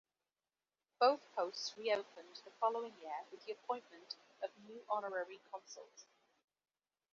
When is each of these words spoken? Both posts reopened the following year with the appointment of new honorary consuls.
Both 0.99 1.31
posts 1.35 1.77
reopened 1.77 2.41
the 2.43 2.49
following 2.59 2.95
year 3.03 3.23
with 3.29 3.45
the 3.45 3.51
appointment 3.51 4.15
of 4.41 4.49
new 4.67 4.83
honorary 4.89 5.39
consuls. 5.51 6.07